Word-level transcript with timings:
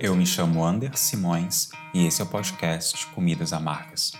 Eu 0.00 0.16
me 0.16 0.26
chamo 0.26 0.64
Ander 0.64 0.98
Simões 0.98 1.68
e 1.94 2.04
esse 2.04 2.20
é 2.20 2.24
o 2.24 2.26
podcast 2.26 3.06
Comidas 3.14 3.52
Amargas. 3.52 4.10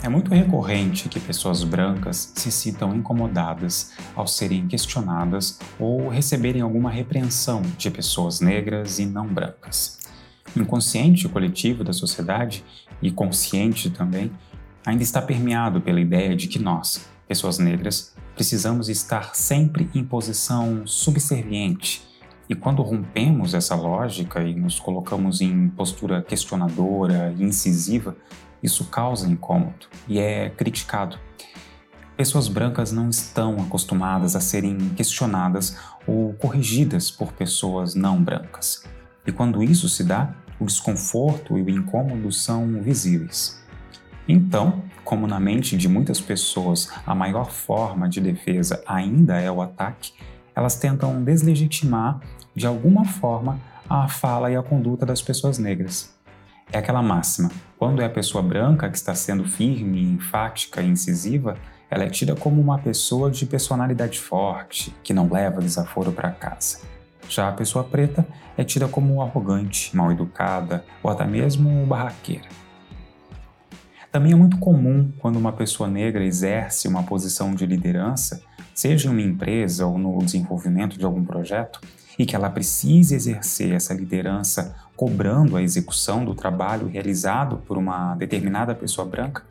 É 0.00 0.08
muito 0.08 0.32
recorrente 0.32 1.08
que 1.08 1.18
pessoas 1.18 1.64
brancas 1.64 2.32
se 2.36 2.52
sintam 2.52 2.94
incomodadas 2.94 3.94
ao 4.14 4.28
serem 4.28 4.68
questionadas 4.68 5.58
ou 5.80 6.08
receberem 6.08 6.62
alguma 6.62 6.92
repreensão 6.92 7.62
de 7.76 7.90
pessoas 7.90 8.40
negras 8.40 9.00
e 9.00 9.06
não 9.06 9.26
brancas. 9.26 9.98
Inconsciente 10.56 11.28
coletivo 11.28 11.82
da 11.82 11.92
sociedade, 11.92 12.64
e 13.02 13.10
consciente 13.10 13.90
também, 13.90 14.30
ainda 14.84 15.02
está 15.02 15.22
permeado 15.22 15.80
pela 15.80 16.00
ideia 16.00 16.34
de 16.34 16.48
que 16.48 16.58
nós, 16.58 17.06
pessoas 17.28 17.58
negras, 17.58 18.14
precisamos 18.34 18.88
estar 18.88 19.34
sempre 19.34 19.88
em 19.94 20.04
posição 20.04 20.86
subserviente. 20.86 22.06
E 22.48 22.54
quando 22.54 22.82
rompemos 22.82 23.54
essa 23.54 23.74
lógica 23.74 24.42
e 24.42 24.54
nos 24.54 24.78
colocamos 24.78 25.40
em 25.40 25.68
postura 25.68 26.22
questionadora 26.22 27.34
e 27.38 27.44
incisiva, 27.44 28.16
isso 28.62 28.84
causa 28.86 29.28
incômodo 29.28 29.86
e 30.08 30.18
é 30.18 30.50
criticado. 30.50 31.18
Pessoas 32.16 32.46
brancas 32.46 32.92
não 32.92 33.08
estão 33.08 33.56
acostumadas 33.56 34.36
a 34.36 34.40
serem 34.40 34.78
questionadas 34.90 35.78
ou 36.06 36.34
corrigidas 36.34 37.10
por 37.10 37.32
pessoas 37.32 37.94
não 37.94 38.22
brancas. 38.22 38.84
E 39.26 39.32
quando 39.32 39.62
isso 39.62 39.88
se 39.88 40.04
dá, 40.04 40.34
o 40.60 40.66
desconforto 40.66 41.56
e 41.56 41.62
o 41.62 41.70
incômodo 41.70 42.30
são 42.30 42.80
visíveis. 42.82 43.61
Então, 44.28 44.82
como 45.04 45.26
na 45.26 45.40
mente 45.40 45.76
de 45.76 45.88
muitas 45.88 46.20
pessoas 46.20 46.90
a 47.06 47.14
maior 47.14 47.50
forma 47.50 48.08
de 48.08 48.20
defesa 48.20 48.82
ainda 48.86 49.40
é 49.40 49.50
o 49.50 49.60
ataque, 49.60 50.12
elas 50.54 50.76
tentam 50.76 51.22
deslegitimar 51.22 52.20
de 52.54 52.66
alguma 52.66 53.04
forma 53.04 53.58
a 53.88 54.08
fala 54.08 54.50
e 54.50 54.56
a 54.56 54.62
conduta 54.62 55.04
das 55.04 55.20
pessoas 55.20 55.58
negras. 55.58 56.14
É 56.72 56.78
aquela 56.78 57.02
máxima: 57.02 57.50
quando 57.78 58.00
é 58.00 58.04
a 58.04 58.10
pessoa 58.10 58.42
branca 58.42 58.88
que 58.88 58.96
está 58.96 59.14
sendo 59.14 59.44
firme, 59.44 60.02
enfática 60.02 60.80
e 60.80 60.88
incisiva, 60.88 61.56
ela 61.90 62.04
é 62.04 62.08
tida 62.08 62.34
como 62.34 62.60
uma 62.60 62.78
pessoa 62.78 63.30
de 63.30 63.44
personalidade 63.44 64.18
forte, 64.18 64.94
que 65.02 65.12
não 65.12 65.30
leva 65.30 65.60
desaforo 65.60 66.12
para 66.12 66.30
casa. 66.30 66.80
Já 67.28 67.48
a 67.48 67.52
pessoa 67.52 67.84
preta 67.84 68.26
é 68.56 68.64
tida 68.64 68.88
como 68.88 69.20
arrogante, 69.20 69.94
mal 69.94 70.10
educada 70.10 70.84
ou 71.02 71.10
até 71.10 71.26
mesmo 71.26 71.84
barraqueira. 71.86 72.48
Também 74.12 74.32
é 74.32 74.36
muito 74.36 74.58
comum 74.58 75.10
quando 75.18 75.36
uma 75.36 75.52
pessoa 75.52 75.88
negra 75.88 76.22
exerce 76.22 76.86
uma 76.86 77.02
posição 77.02 77.54
de 77.54 77.64
liderança, 77.64 78.42
seja 78.74 79.08
em 79.08 79.10
uma 79.10 79.22
empresa 79.22 79.86
ou 79.86 79.96
no 79.96 80.18
desenvolvimento 80.18 80.98
de 80.98 81.04
algum 81.06 81.24
projeto, 81.24 81.80
e 82.18 82.26
que 82.26 82.36
ela 82.36 82.50
precise 82.50 83.14
exercer 83.14 83.72
essa 83.72 83.94
liderança 83.94 84.76
cobrando 84.94 85.56
a 85.56 85.62
execução 85.62 86.26
do 86.26 86.34
trabalho 86.34 86.88
realizado 86.88 87.56
por 87.66 87.78
uma 87.78 88.14
determinada 88.14 88.74
pessoa 88.74 89.08
branca, 89.08 89.46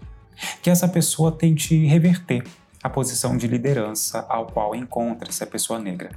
que 0.62 0.70
essa 0.70 0.88
pessoa 0.88 1.32
tente 1.32 1.84
reverter 1.88 2.44
a 2.84 2.90
posição 2.90 3.36
de 3.36 3.48
liderança 3.48 4.28
ao 4.30 4.46
qual 4.46 4.76
encontra-se 4.76 5.44
a 5.44 5.48
pessoa 5.48 5.80
negra, 5.80 6.12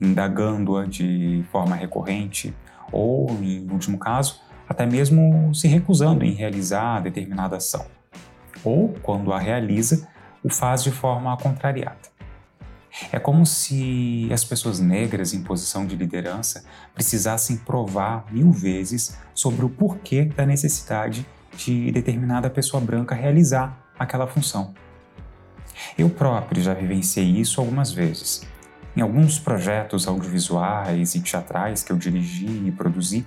indagando-a 0.00 0.86
de 0.86 1.44
forma 1.50 1.74
recorrente 1.74 2.54
ou, 2.92 3.28
em 3.42 3.68
último 3.68 3.98
caso, 3.98 4.40
até 4.68 4.86
mesmo 4.86 5.54
se 5.54 5.68
recusando 5.68 6.24
em 6.24 6.32
realizar 6.32 7.00
determinada 7.00 7.56
ação. 7.56 7.86
Ou, 8.64 8.94
quando 9.02 9.32
a 9.32 9.38
realiza, 9.38 10.08
o 10.42 10.48
faz 10.48 10.82
de 10.82 10.90
forma 10.90 11.36
contrariada. 11.36 12.14
É 13.10 13.18
como 13.18 13.44
se 13.44 14.28
as 14.32 14.44
pessoas 14.44 14.78
negras 14.78 15.34
em 15.34 15.42
posição 15.42 15.84
de 15.84 15.96
liderança 15.96 16.64
precisassem 16.94 17.56
provar 17.56 18.24
mil 18.30 18.52
vezes 18.52 19.18
sobre 19.34 19.64
o 19.64 19.68
porquê 19.68 20.24
da 20.24 20.46
necessidade 20.46 21.26
de 21.56 21.90
determinada 21.90 22.48
pessoa 22.48 22.80
branca 22.80 23.14
realizar 23.14 23.84
aquela 23.98 24.26
função. 24.26 24.74
Eu 25.98 26.08
próprio 26.08 26.62
já 26.62 26.72
vivenciei 26.72 27.40
isso 27.40 27.60
algumas 27.60 27.90
vezes. 27.90 28.46
Em 28.96 29.00
alguns 29.00 29.40
projetos 29.40 30.06
audiovisuais 30.06 31.16
e 31.16 31.20
teatrais 31.20 31.82
que 31.82 31.90
eu 31.90 31.96
dirigi 31.96 32.46
e 32.66 32.70
produzi, 32.70 33.26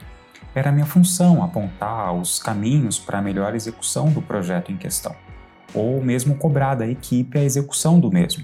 era 0.56 0.72
minha 0.72 0.86
função 0.86 1.44
apontar 1.44 2.14
os 2.14 2.40
caminhos 2.40 2.98
para 3.00 3.20
a 3.20 3.22
melhor 3.22 3.56
execução 3.56 4.10
do 4.12 4.22
projeto 4.22 4.72
em 4.72 4.78
questão, 4.78 5.16
ou 5.74 6.02
mesmo 6.02 6.36
cobrar 6.36 6.76
da 6.76 6.88
equipe 6.88 7.38
a 7.38 7.44
execução 7.44 8.00
do 8.00 8.12
mesmo. 8.12 8.44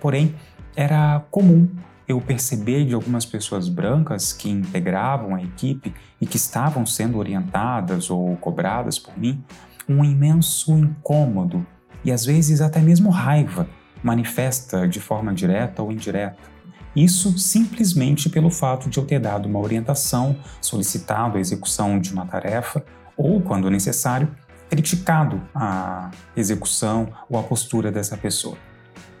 Porém, 0.00 0.34
era 0.74 1.24
comum 1.30 1.68
eu 2.08 2.20
perceber 2.20 2.84
de 2.84 2.94
algumas 2.94 3.24
pessoas 3.24 3.68
brancas 3.68 4.32
que 4.32 4.48
integravam 4.48 5.34
a 5.34 5.42
equipe 5.42 5.92
e 6.20 6.26
que 6.26 6.36
estavam 6.36 6.86
sendo 6.86 7.18
orientadas 7.18 8.10
ou 8.10 8.36
cobradas 8.36 8.98
por 8.98 9.18
mim 9.18 9.42
um 9.88 10.04
imenso 10.04 10.76
incômodo 10.76 11.66
e 12.04 12.12
às 12.12 12.24
vezes 12.24 12.60
até 12.60 12.80
mesmo 12.80 13.10
raiva 13.10 13.68
manifesta 14.02 14.86
de 14.86 15.00
forma 15.00 15.34
direta 15.34 15.82
ou 15.82 15.90
indireta. 15.90 16.55
Isso 16.96 17.38
simplesmente 17.38 18.28
pelo 18.30 18.50
fato 18.50 18.88
de 18.88 18.98
eu 18.98 19.04
ter 19.04 19.20
dado 19.20 19.46
uma 19.46 19.60
orientação, 19.60 20.36
solicitado 20.60 21.36
a 21.36 21.40
execução 21.40 22.00
de 22.00 22.12
uma 22.12 22.26
tarefa 22.26 22.84
ou, 23.16 23.40
quando 23.40 23.70
necessário, 23.70 24.34
criticado 24.68 25.40
a 25.54 26.10
execução 26.36 27.08
ou 27.30 27.38
a 27.38 27.42
postura 27.42 27.92
dessa 27.92 28.16
pessoa 28.16 28.56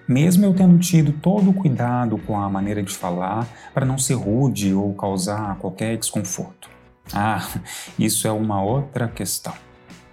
mesmo 0.08 0.44
eu 0.44 0.54
tendo 0.54 0.78
tido 0.78 1.12
todo 1.12 1.50
o 1.50 1.54
cuidado 1.54 2.16
com 2.18 2.38
a 2.38 2.48
maneira 2.48 2.82
de 2.82 2.94
falar 2.94 3.46
para 3.74 3.84
não 3.84 3.98
ser 3.98 4.14
rude 4.14 4.72
ou 4.72 4.94
causar 4.94 5.56
qualquer 5.58 5.96
desconforto. 5.96 6.70
Ah, 7.12 7.46
isso 7.98 8.26
é 8.26 8.32
uma 8.32 8.62
outra 8.62 9.08
questão. 9.08 9.54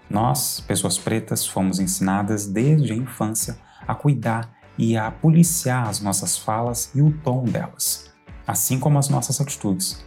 Nós, 0.10 0.60
pessoas 0.60 0.98
pretas, 0.98 1.46
fomos 1.46 1.80
ensinadas 1.80 2.46
desde 2.46 2.92
a 2.92 2.96
infância 2.96 3.58
a 3.88 3.96
cuidar 3.96 4.52
e 4.78 4.98
a 4.98 5.12
policiar 5.12 5.88
as 5.88 6.00
nossas 6.00 6.38
falas 6.38 6.92
e 6.96 7.02
o 7.02 7.12
tom 7.24 7.44
delas, 7.44 8.12
assim 8.46 8.80
como 8.80 8.98
as 8.98 9.10
nossas 9.10 9.40
atitudes. 9.40 10.04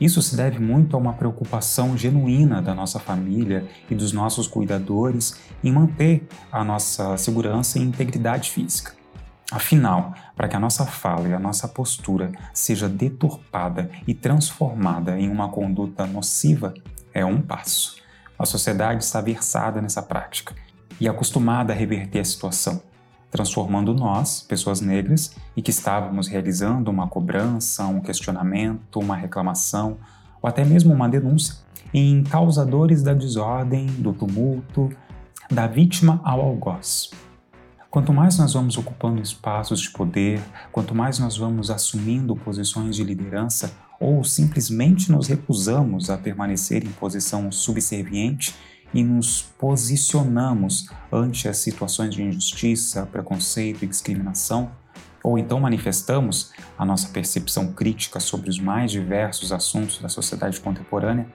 Isso 0.00 0.20
se 0.20 0.36
deve 0.36 0.58
muito 0.58 0.96
a 0.96 0.98
uma 0.98 1.12
preocupação 1.12 1.96
genuína 1.96 2.60
da 2.60 2.74
nossa 2.74 2.98
família 2.98 3.66
e 3.88 3.94
dos 3.94 4.12
nossos 4.12 4.46
cuidadores 4.46 5.40
em 5.62 5.72
manter 5.72 6.26
a 6.50 6.64
nossa 6.64 7.16
segurança 7.16 7.78
e 7.78 7.82
integridade 7.82 8.50
física. 8.50 8.92
Afinal, 9.52 10.14
para 10.34 10.48
que 10.48 10.56
a 10.56 10.60
nossa 10.60 10.84
fala 10.84 11.28
e 11.28 11.34
a 11.34 11.38
nossa 11.38 11.68
postura 11.68 12.32
seja 12.52 12.88
deturpada 12.88 13.90
e 14.06 14.14
transformada 14.14 15.18
em 15.18 15.28
uma 15.28 15.48
conduta 15.48 16.06
nociva, 16.06 16.74
é 17.12 17.24
um 17.24 17.40
passo. 17.40 17.96
A 18.38 18.44
sociedade 18.44 19.04
está 19.04 19.20
versada 19.20 19.80
nessa 19.80 20.02
prática 20.02 20.54
e 20.98 21.08
acostumada 21.08 21.72
a 21.72 21.76
reverter 21.76 22.20
a 22.20 22.24
situação, 22.24 22.82
transformando 23.34 23.92
nós, 23.92 24.42
pessoas 24.42 24.80
negras, 24.80 25.34
e 25.56 25.60
que 25.60 25.72
estávamos 25.72 26.28
realizando 26.28 26.88
uma 26.88 27.08
cobrança, 27.08 27.84
um 27.84 28.00
questionamento, 28.00 29.00
uma 29.00 29.16
reclamação 29.16 29.96
ou 30.40 30.48
até 30.48 30.64
mesmo 30.64 30.94
uma 30.94 31.08
denúncia, 31.08 31.56
em 31.92 32.22
causadores 32.22 33.02
da 33.02 33.12
desordem, 33.12 33.86
do 33.86 34.12
tumulto, 34.12 34.88
da 35.50 35.66
vítima 35.66 36.20
ao 36.22 36.42
algoz. 36.42 37.10
Quanto 37.90 38.12
mais 38.12 38.38
nós 38.38 38.54
vamos 38.54 38.78
ocupando 38.78 39.20
espaços 39.20 39.80
de 39.80 39.90
poder, 39.90 40.40
quanto 40.70 40.94
mais 40.94 41.18
nós 41.18 41.36
vamos 41.36 41.72
assumindo 41.72 42.36
posições 42.36 42.94
de 42.94 43.02
liderança 43.02 43.72
ou 43.98 44.22
simplesmente 44.22 45.10
nos 45.10 45.26
recusamos 45.26 46.08
a 46.08 46.16
permanecer 46.16 46.84
em 46.84 46.90
posição 46.90 47.50
subserviente, 47.50 48.54
e 48.94 49.02
nos 49.02 49.42
posicionamos 49.58 50.88
ante 51.12 51.48
as 51.48 51.58
situações 51.58 52.14
de 52.14 52.22
injustiça, 52.22 53.04
preconceito 53.04 53.84
e 53.84 53.88
discriminação, 53.88 54.70
ou 55.22 55.38
então 55.38 55.58
manifestamos 55.58 56.52
a 56.78 56.84
nossa 56.84 57.08
percepção 57.08 57.72
crítica 57.72 58.20
sobre 58.20 58.50
os 58.50 58.60
mais 58.60 58.92
diversos 58.92 59.52
assuntos 59.52 59.98
da 59.98 60.08
sociedade 60.08 60.60
contemporânea, 60.60 61.26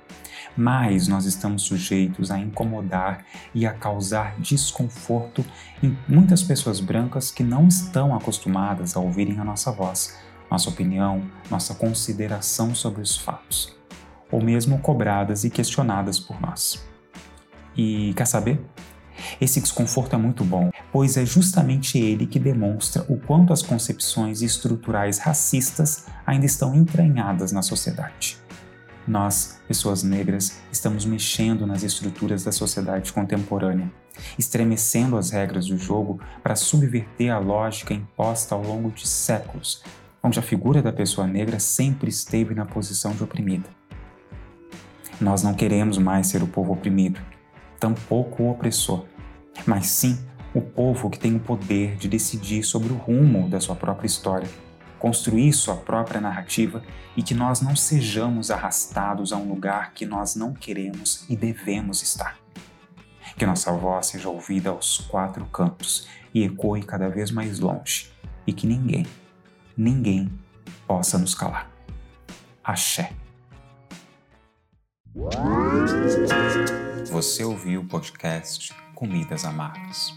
mais 0.55 1.07
nós 1.07 1.25
estamos 1.25 1.63
sujeitos 1.63 2.31
a 2.31 2.39
incomodar 2.39 3.25
e 3.53 3.65
a 3.65 3.73
causar 3.73 4.39
desconforto 4.39 5.43
em 5.81 5.97
muitas 6.07 6.43
pessoas 6.43 6.79
brancas 6.79 7.31
que 7.31 7.43
não 7.43 7.67
estão 7.67 8.15
acostumadas 8.15 8.95
a 8.95 8.99
ouvirem 8.99 9.39
a 9.39 9.43
nossa 9.43 9.71
voz, 9.71 10.17
nossa 10.49 10.69
opinião, 10.69 11.23
nossa 11.49 11.73
consideração 11.73 12.73
sobre 12.73 13.01
os 13.01 13.17
fatos, 13.17 13.75
ou 14.31 14.41
mesmo 14.41 14.79
cobradas 14.79 15.43
e 15.43 15.49
questionadas 15.49 16.19
por 16.19 16.39
nós. 16.39 16.88
E 17.81 18.13
quer 18.13 18.27
saber? 18.27 18.59
Esse 19.39 19.61
desconforto 19.61 20.13
é 20.13 20.19
muito 20.19 20.43
bom, 20.43 20.69
pois 20.91 21.15
é 21.15 21.25
justamente 21.25 21.97
ele 21.97 22.27
que 22.27 22.37
demonstra 22.37 23.05
o 23.07 23.17
quanto 23.17 23.53
as 23.53 23.61
concepções 23.61 24.41
estruturais 24.41 25.17
racistas 25.17 26.05
ainda 26.27 26.45
estão 26.45 26.75
entranhadas 26.75 27.53
na 27.53 27.61
sociedade. 27.61 28.37
Nós, 29.07 29.61
pessoas 29.65 30.03
negras, 30.03 30.59
estamos 30.73 31.05
mexendo 31.05 31.65
nas 31.65 31.81
estruturas 31.81 32.43
da 32.43 32.51
sociedade 32.51 33.13
contemporânea, 33.13 33.89
estremecendo 34.37 35.15
as 35.15 35.31
regras 35.31 35.67
do 35.67 35.77
jogo 35.77 36.19
para 36.43 36.57
subverter 36.57 37.33
a 37.33 37.39
lógica 37.39 37.93
imposta 37.93 38.55
ao 38.55 38.61
longo 38.61 38.91
de 38.91 39.07
séculos, 39.07 39.81
onde 40.21 40.37
a 40.37 40.41
figura 40.41 40.81
da 40.81 40.91
pessoa 40.91 41.25
negra 41.25 41.61
sempre 41.61 42.09
esteve 42.09 42.53
na 42.53 42.65
posição 42.65 43.13
de 43.13 43.23
oprimida. 43.23 43.69
Nós 45.19 45.43
não 45.43 45.53
queremos 45.53 45.97
mais 45.97 46.27
ser 46.27 46.43
o 46.43 46.47
povo 46.47 46.73
oprimido, 46.73 47.21
tampouco 47.79 48.43
o 48.43 48.51
opressor, 48.51 49.05
mas 49.65 49.87
sim 49.87 50.19
o 50.53 50.61
povo 50.61 51.09
que 51.09 51.19
tem 51.19 51.35
o 51.35 51.39
poder 51.39 51.95
de 51.95 52.07
decidir 52.07 52.63
sobre 52.63 52.91
o 52.91 52.95
rumo 52.95 53.49
da 53.49 53.59
sua 53.59 53.75
própria 53.75 54.07
história, 54.07 54.49
construir 54.97 55.53
sua 55.53 55.75
própria 55.75 56.19
narrativa 56.19 56.83
e 57.15 57.23
que 57.23 57.33
nós 57.33 57.61
não 57.61 57.75
sejamos 57.75 58.51
arrastados 58.51 59.31
a 59.31 59.37
um 59.37 59.47
lugar 59.47 59.93
que 59.93 60.05
nós 60.05 60.35
não 60.35 60.53
queremos 60.53 61.25
e 61.29 61.35
devemos 61.35 62.01
estar. 62.01 62.37
Que 63.37 63.45
nossa 63.45 63.71
voz 63.71 64.07
seja 64.07 64.29
ouvida 64.29 64.69
aos 64.69 64.97
quatro 64.97 65.45
cantos 65.45 66.07
e 66.33 66.43
ecoe 66.43 66.83
cada 66.83 67.09
vez 67.09 67.31
mais 67.31 67.59
longe, 67.59 68.11
e 68.45 68.53
que 68.53 68.67
ninguém, 68.67 69.05
ninguém 69.77 70.29
possa 70.85 71.17
nos 71.17 71.33
calar. 71.33 71.69
Axé. 72.63 73.11
Você 77.07 77.43
ouviu 77.43 77.81
o 77.81 77.85
podcast 77.85 78.73
Comidas 78.93 79.45
Amargas. 79.45 80.13